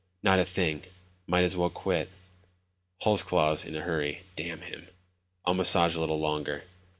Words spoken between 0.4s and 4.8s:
thing. Might as well quit." Holsclaw's in a hurry. Damn